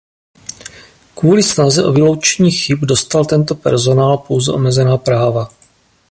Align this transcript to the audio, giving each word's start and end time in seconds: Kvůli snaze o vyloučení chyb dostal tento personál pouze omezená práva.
Kvůli 1.15 1.43
snaze 1.43 1.85
o 1.85 1.91
vyloučení 1.91 2.51
chyb 2.51 2.79
dostal 2.81 3.25
tento 3.25 3.55
personál 3.55 4.17
pouze 4.17 4.51
omezená 4.51 4.97
práva. 4.97 5.49